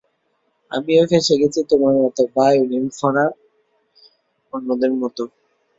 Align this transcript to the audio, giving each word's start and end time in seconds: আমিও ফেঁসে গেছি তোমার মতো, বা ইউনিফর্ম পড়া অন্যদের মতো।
আমিও 0.71 1.03
ফেঁসে 1.09 1.35
গেছি 1.41 1.59
তোমার 1.71 1.93
মতো, 2.03 2.21
বা 2.35 2.45
ইউনিফর্ম 2.53 2.87
পড়া 2.99 3.25
অন্যদের 4.53 4.91
মতো। 5.01 5.23